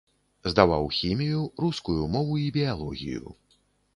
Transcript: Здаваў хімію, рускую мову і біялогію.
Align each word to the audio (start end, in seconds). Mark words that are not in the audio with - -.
Здаваў 0.51 0.87
хімію, 0.99 1.41
рускую 1.65 2.07
мову 2.15 2.39
і 2.45 2.49
біялогію. 2.55 3.37